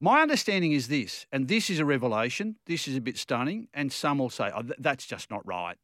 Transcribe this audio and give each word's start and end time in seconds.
My 0.00 0.20
understanding 0.20 0.72
is 0.72 0.88
this, 0.88 1.26
and 1.32 1.48
this 1.48 1.70
is 1.70 1.78
a 1.78 1.84
revelation. 1.84 2.56
This 2.66 2.86
is 2.86 2.96
a 2.96 3.00
bit 3.00 3.16
stunning, 3.16 3.68
and 3.72 3.90
some 3.90 4.18
will 4.18 4.30
say, 4.30 4.50
oh, 4.54 4.62
th- 4.62 4.74
that's 4.78 5.06
just 5.06 5.30
not 5.30 5.46
right. 5.46 5.78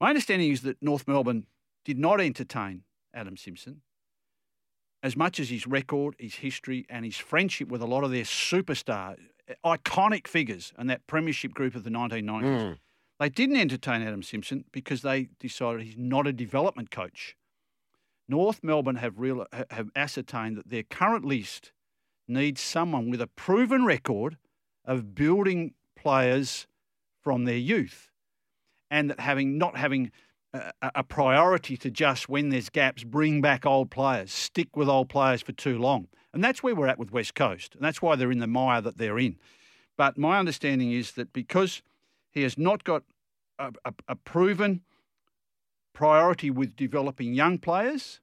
My 0.00 0.10
understanding 0.10 0.50
is 0.50 0.62
that 0.62 0.80
North 0.80 1.08
Melbourne 1.08 1.46
did 1.84 1.98
not 1.98 2.20
entertain 2.20 2.84
Adam 3.12 3.36
Simpson 3.36 3.82
as 5.02 5.16
much 5.16 5.40
as 5.40 5.48
his 5.48 5.66
record, 5.66 6.14
his 6.18 6.36
history, 6.36 6.86
and 6.88 7.04
his 7.04 7.16
friendship 7.16 7.68
with 7.68 7.80
a 7.80 7.86
lot 7.86 8.04
of 8.04 8.10
their 8.10 8.24
superstar, 8.24 9.16
iconic 9.64 10.26
figures 10.26 10.72
and 10.78 10.88
that 10.90 11.06
premiership 11.06 11.54
group 11.54 11.74
of 11.74 11.84
the 11.84 11.90
1990s. 11.90 12.68
Hmm. 12.68 12.72
They 13.18 13.28
didn't 13.28 13.56
entertain 13.56 14.02
Adam 14.02 14.22
Simpson 14.22 14.64
because 14.72 15.02
they 15.02 15.28
decided 15.38 15.82
he's 15.82 15.96
not 15.96 16.26
a 16.26 16.32
development 16.32 16.90
coach. 16.90 17.36
North 18.28 18.60
Melbourne 18.62 18.96
have 18.96 19.18
real, 19.18 19.46
have 19.70 19.90
ascertained 19.96 20.56
that 20.56 20.70
their 20.70 20.84
current 20.84 21.24
list 21.24 21.72
needs 22.30 22.60
someone 22.60 23.10
with 23.10 23.20
a 23.20 23.26
proven 23.26 23.84
record 23.84 24.36
of 24.84 25.14
building 25.14 25.74
players 25.96 26.66
from 27.22 27.44
their 27.44 27.56
youth, 27.56 28.10
and 28.90 29.10
that 29.10 29.20
having 29.20 29.58
not 29.58 29.76
having 29.76 30.10
a, 30.54 30.72
a- 30.94 31.04
priority 31.04 31.76
to 31.76 31.90
just 31.90 32.28
when 32.28 32.48
there's 32.48 32.70
gaps 32.70 33.04
bring 33.04 33.40
back 33.40 33.66
old 33.66 33.90
players, 33.90 34.32
stick 34.32 34.76
with 34.76 34.88
old 34.88 35.08
players 35.08 35.42
for 35.42 35.52
too 35.52 35.78
long, 35.78 36.08
and 36.32 36.42
that's 36.42 36.62
where 36.62 36.74
we're 36.74 36.86
at 36.86 36.98
with 36.98 37.12
West 37.12 37.34
Coast, 37.34 37.74
and 37.74 37.84
that's 37.84 38.00
why 38.00 38.16
they're 38.16 38.32
in 38.32 38.38
the 38.38 38.46
mire 38.46 38.80
that 38.80 38.96
they're 38.96 39.18
in. 39.18 39.36
But 39.96 40.16
my 40.16 40.38
understanding 40.38 40.92
is 40.92 41.12
that 41.12 41.32
because 41.32 41.82
he 42.30 42.42
has 42.42 42.56
not 42.56 42.84
got 42.84 43.02
a, 43.58 43.72
a, 43.84 43.92
a 44.08 44.16
proven 44.16 44.80
priority 45.92 46.50
with 46.50 46.76
developing 46.76 47.34
young 47.34 47.58
players, 47.58 48.20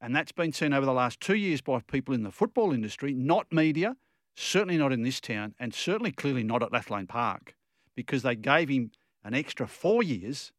and 0.00 0.14
that's 0.16 0.32
been 0.32 0.52
seen 0.52 0.72
over 0.72 0.86
the 0.86 0.92
last 0.92 1.20
two 1.20 1.34
years 1.34 1.60
by 1.60 1.80
people 1.80 2.14
in 2.14 2.22
the 2.22 2.32
football 2.32 2.72
industry, 2.72 3.12
not 3.12 3.52
media, 3.52 3.96
certainly 4.34 4.78
not 4.78 4.92
in 4.92 5.02
this 5.02 5.20
town, 5.20 5.54
and 5.58 5.74
certainly 5.74 6.12
clearly 6.12 6.42
not 6.42 6.62
at 6.62 6.72
Lathlain 6.72 7.06
Park, 7.06 7.54
because 7.94 8.22
they 8.22 8.34
gave 8.34 8.68
him 8.68 8.90
an 9.24 9.34
extra 9.34 9.66
four 9.66 10.02
years 10.02 10.52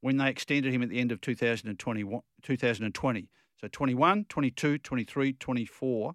when 0.00 0.16
they 0.16 0.28
extended 0.28 0.72
him 0.72 0.82
at 0.82 0.88
the 0.88 0.98
end 0.98 1.12
of 1.12 1.20
2021, 1.20 2.22
2020. 2.42 3.28
So 3.60 3.68
21, 3.68 4.24
22, 4.28 4.78
23, 4.78 5.32
24. 5.34 6.14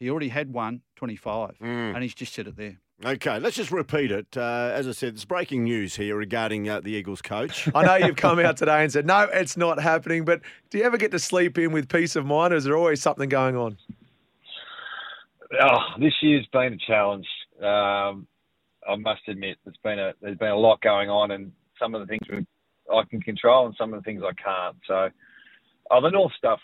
He 0.00 0.08
already 0.10 0.28
had 0.28 0.52
one, 0.52 0.82
25, 0.96 1.58
mm. 1.58 1.66
and 1.66 2.02
he's 2.02 2.14
just 2.14 2.32
said 2.32 2.46
it 2.46 2.56
there. 2.56 2.78
Okay, 3.04 3.38
let's 3.38 3.54
just 3.54 3.70
repeat 3.70 4.10
it. 4.10 4.36
Uh, 4.36 4.72
as 4.74 4.88
I 4.88 4.90
said, 4.90 5.14
there's 5.14 5.24
breaking 5.24 5.62
news 5.62 5.94
here 5.94 6.16
regarding 6.16 6.68
uh, 6.68 6.80
the 6.80 6.90
Eagles 6.90 7.22
coach. 7.22 7.68
I 7.72 7.84
know 7.84 7.94
you've 7.94 8.16
come 8.16 8.40
out 8.40 8.56
today 8.56 8.82
and 8.82 8.92
said, 8.92 9.06
no, 9.06 9.20
it's 9.32 9.56
not 9.56 9.80
happening, 9.80 10.24
but 10.24 10.40
do 10.70 10.78
you 10.78 10.84
ever 10.84 10.96
get 10.96 11.12
to 11.12 11.20
sleep 11.20 11.58
in 11.58 11.70
with 11.70 11.88
peace 11.88 12.16
of 12.16 12.26
mind, 12.26 12.52
or 12.52 12.56
is 12.56 12.64
there 12.64 12.76
always 12.76 13.00
something 13.00 13.28
going 13.28 13.56
on? 13.56 13.78
Oh, 15.62 15.78
this 16.00 16.12
year's 16.22 16.46
been 16.52 16.72
a 16.72 16.76
challenge. 16.88 17.26
Um, 17.60 18.26
I 18.88 18.96
must 18.96 19.22
admit, 19.28 19.58
there's 19.64 19.76
been 19.84 20.00
a 20.00 20.12
there's 20.20 20.38
been 20.38 20.48
a 20.48 20.56
lot 20.56 20.80
going 20.80 21.08
on, 21.08 21.30
and 21.30 21.52
some 21.80 21.94
of 21.94 22.00
the 22.00 22.06
things 22.06 22.22
we, 22.28 22.44
I 22.92 23.02
can 23.08 23.20
control, 23.20 23.66
and 23.66 23.76
some 23.78 23.94
of 23.94 24.00
the 24.00 24.04
things 24.04 24.22
I 24.24 24.32
can't. 24.42 24.76
So, 24.86 25.08
oh, 25.90 26.00
the 26.00 26.10
North 26.10 26.32
stuff, 26.36 26.60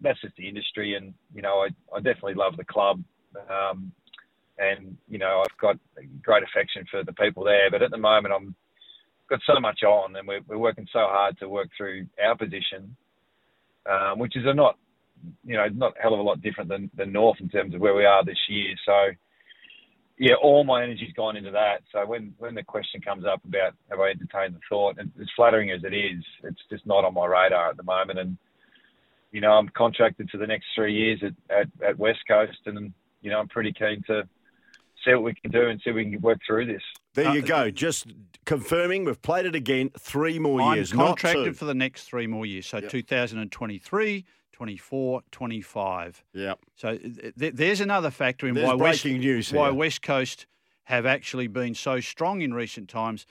that's 0.00 0.20
just 0.22 0.34
the 0.36 0.48
industry, 0.48 0.94
and 0.94 1.12
you 1.34 1.42
know, 1.42 1.58
I 1.58 1.68
I 1.94 2.00
definitely 2.00 2.34
love 2.34 2.56
the 2.56 2.64
club, 2.64 3.02
um, 3.50 3.92
and 4.72 4.96
you 5.08 5.18
know, 5.18 5.42
I've 5.44 5.58
got 5.58 5.76
great 6.22 6.42
affection 6.42 6.84
for 6.90 7.04
the 7.04 7.12
people 7.12 7.44
there. 7.44 7.70
But 7.70 7.82
at 7.82 7.90
the 7.90 7.98
moment, 7.98 8.34
I'm 8.34 8.54
got 9.28 9.40
so 9.46 9.58
much 9.60 9.82
on, 9.82 10.16
and 10.16 10.26
we're 10.26 10.42
we're 10.46 10.58
working 10.58 10.86
so 10.92 11.00
hard 11.00 11.38
to 11.38 11.48
work 11.48 11.68
through 11.76 12.06
our 12.24 12.36
position, 12.36 12.96
um, 13.90 14.18
which 14.18 14.36
is 14.36 14.44
a 14.46 14.54
not 14.54 14.76
you 15.44 15.56
know, 15.56 15.68
not 15.68 15.94
hell 16.00 16.14
of 16.14 16.20
a 16.20 16.22
lot 16.22 16.42
different 16.42 16.68
than, 16.68 16.90
than 16.96 17.12
North 17.12 17.38
in 17.40 17.48
terms 17.48 17.74
of 17.74 17.80
where 17.80 17.94
we 17.94 18.04
are 18.04 18.24
this 18.24 18.38
year. 18.48 18.74
So, 18.84 18.92
yeah, 20.18 20.34
all 20.42 20.64
my 20.64 20.82
energy's 20.82 21.12
gone 21.14 21.36
into 21.36 21.50
that. 21.50 21.82
So 21.92 22.06
when, 22.06 22.34
when 22.38 22.54
the 22.54 22.62
question 22.62 23.00
comes 23.00 23.24
up 23.24 23.44
about 23.44 23.74
have 23.90 24.00
I 24.00 24.10
entertained 24.10 24.54
the 24.54 24.60
thought, 24.68 24.98
and 24.98 25.10
as 25.20 25.28
flattering 25.34 25.70
as 25.70 25.82
it 25.84 25.94
is, 25.94 26.22
it's 26.44 26.60
just 26.70 26.86
not 26.86 27.04
on 27.04 27.14
my 27.14 27.26
radar 27.26 27.70
at 27.70 27.76
the 27.76 27.82
moment. 27.82 28.18
And, 28.18 28.38
you 29.32 29.40
know, 29.40 29.52
I'm 29.52 29.68
contracted 29.70 30.30
for 30.30 30.38
the 30.38 30.46
next 30.46 30.66
three 30.74 30.94
years 30.94 31.22
at, 31.22 31.56
at, 31.56 31.88
at 31.88 31.98
West 31.98 32.20
Coast, 32.28 32.58
and, 32.66 32.92
you 33.22 33.30
know, 33.30 33.40
I'm 33.40 33.48
pretty 33.48 33.72
keen 33.72 34.02
to 34.06 34.28
see 35.04 35.12
what 35.14 35.22
we 35.22 35.34
can 35.34 35.50
do 35.50 35.68
and 35.68 35.80
see 35.82 35.90
if 35.90 35.96
we 35.96 36.10
can 36.10 36.20
work 36.20 36.38
through 36.46 36.66
this. 36.66 36.82
There 37.14 37.28
Uh, 37.28 37.34
you 37.34 37.42
go. 37.42 37.70
Just 37.70 38.06
confirming 38.44 39.04
we've 39.04 39.20
played 39.22 39.46
it 39.46 39.54
again. 39.54 39.90
Three 39.98 40.38
more 40.38 40.60
I'm 40.60 40.76
years, 40.76 40.92
not 40.94 41.18
contracted 41.18 41.44
two. 41.46 41.52
for 41.54 41.64
the 41.64 41.74
next 41.74 42.04
three 42.04 42.26
more 42.26 42.46
years. 42.46 42.66
So 42.66 42.78
Yep. 42.78 42.90
2023, 42.90 44.24
24, 44.52 45.22
25. 45.30 46.24
Yeah. 46.32 46.54
So 46.76 46.96
th- 46.96 47.34
th- 47.38 47.54
there's 47.54 47.80
another 47.80 48.10
factor 48.10 48.46
in 48.46 48.54
There's 48.54 48.66
why 48.68 48.74
West, 48.74 49.04
news 49.04 49.52
why. 49.52 49.70
West 49.70 50.02
Coast 50.02 50.46
have 50.84 51.06
actually 51.06 51.46
been 51.46 51.74
so 51.74 52.00
strong 52.00 52.42
in 52.42 52.52
recent 52.54 52.88
times 52.88 53.26